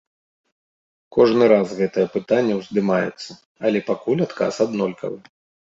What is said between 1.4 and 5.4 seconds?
раз гэтае пытанне ўздымаецца, але пакуль адказ аднолькавы.